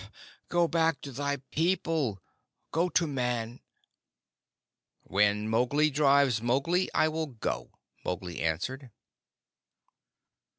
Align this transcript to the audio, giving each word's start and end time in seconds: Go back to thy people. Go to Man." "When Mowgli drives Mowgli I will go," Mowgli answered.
Go 0.49 0.67
back 0.67 0.99
to 1.01 1.11
thy 1.11 1.35
people. 1.51 2.23
Go 2.71 2.89
to 2.89 3.05
Man." 3.05 3.59
"When 5.03 5.47
Mowgli 5.47 5.91
drives 5.91 6.41
Mowgli 6.41 6.91
I 6.95 7.07
will 7.07 7.27
go," 7.27 7.69
Mowgli 8.03 8.41
answered. 8.41 8.89